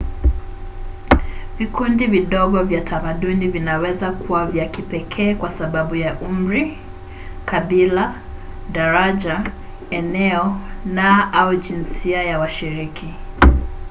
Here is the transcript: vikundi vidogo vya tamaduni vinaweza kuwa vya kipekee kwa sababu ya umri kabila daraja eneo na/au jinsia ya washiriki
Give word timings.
vikundi 1.59 2.07
vidogo 2.07 2.63
vya 2.63 2.81
tamaduni 2.81 3.47
vinaweza 3.47 4.11
kuwa 4.11 4.45
vya 4.45 4.65
kipekee 4.69 5.35
kwa 5.35 5.49
sababu 5.51 5.95
ya 5.95 6.19
umri 6.19 6.77
kabila 7.45 8.21
daraja 8.71 9.51
eneo 9.89 10.59
na/au 10.85 11.55
jinsia 11.55 12.23
ya 12.23 12.39
washiriki 12.39 13.13